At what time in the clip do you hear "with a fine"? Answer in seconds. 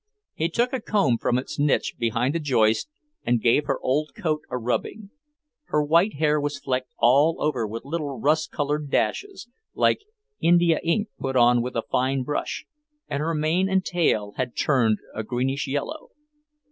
11.61-12.23